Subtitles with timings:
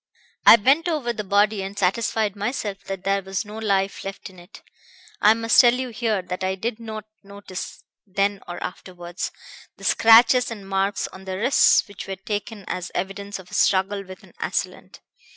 [0.47, 4.39] "I bent over the body and satisfied myself that there was no life left in
[4.39, 4.63] it.
[5.21, 9.31] I must tell you here that I did not notice, then or afterwards,
[9.77, 14.03] the scratches and marks on the wrists which were taken as evidence of a struggle
[14.03, 15.01] with an assailant.